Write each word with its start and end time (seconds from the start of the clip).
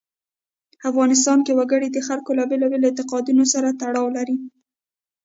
افغانستان 0.89 1.39
کې 1.45 1.53
وګړي 1.59 1.89
د 1.91 1.97
خلکو 2.07 2.31
له 2.39 2.43
بېلابېلو 2.49 2.87
اعتقاداتو 2.89 3.43
سره 3.53 3.67
تړاو 3.81 4.07
لري. 4.17 4.37